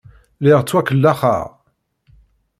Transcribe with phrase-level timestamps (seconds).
[0.41, 1.47] Lliɣ ttwakellaxeɣ.